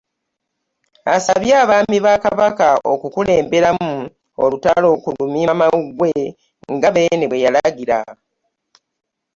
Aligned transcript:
Asabye 1.15 1.53
abaami 1.63 1.97
ba 2.05 2.13
Kabaka 2.23 2.69
okukulemberamu 2.93 3.91
olutalo 4.43 4.89
ku 5.03 5.09
Lumiimamawuggwe 5.17 6.11
nga 6.73 6.89
Beene 6.95 7.25
bwe 7.27 7.43
yalagira 7.45 7.97